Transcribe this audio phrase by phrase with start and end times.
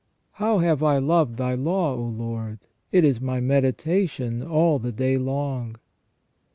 [0.31, 5.15] "How have I loved Thy law, O Lord; it is my meditation all the day
[5.15, 5.75] long.''